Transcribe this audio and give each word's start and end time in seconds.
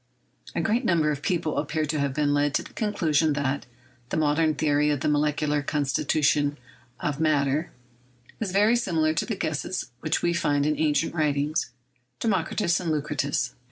A 0.55 0.61
great 0.61 0.83
number 0.83 1.11
of 1.11 1.21
people 1.21 1.59
appear 1.59 1.85
to 1.85 1.99
have 1.99 2.15
been 2.15 2.33
led 2.33 2.55
to 2.55 2.63
the 2.63 2.73
conclusion 2.73 3.33
that 3.33 3.67
[the 4.09 4.17
modern 4.17 4.55
theory 4.55 4.89
of 4.89 5.01
the 5.01 5.07
molecular 5.07 5.61
constitution 5.61 6.57
of 6.99 7.19
matter] 7.19 7.69
is 8.39 8.51
very 8.51 8.75
similar 8.75 9.13
to 9.13 9.27
the 9.27 9.35
guesses 9.35 9.91
which 9.99 10.23
we 10.23 10.33
find 10.33 10.65
in 10.65 10.75
ancient 10.79 11.13
writers— 11.13 11.69
Democritus 12.19 12.79
and 12.79 12.89
Lucretius. 12.89 13.53